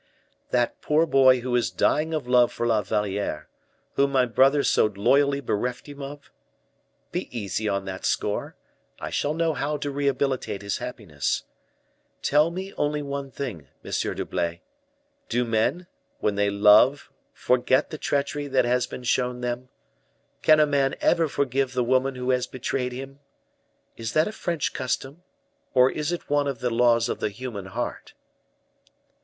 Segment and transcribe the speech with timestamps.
[0.49, 3.47] "That poor boy who is dying of love for La Valliere,
[3.93, 6.31] whom my brother so disloyally bereft him of?
[7.11, 8.55] Be easy on that score.
[8.99, 11.43] I shall know how to rehabilitate his happiness.
[12.23, 14.63] Tell me only one thing, Monsieur d'Herblay;
[15.29, 15.85] do men,
[16.17, 19.69] when they love, forget the treachery that has been shown them?
[20.41, 23.19] Can a man ever forgive the woman who has betrayed him?
[23.97, 25.21] Is that a French custom,
[25.75, 28.15] or is it one of the laws of the human heart?"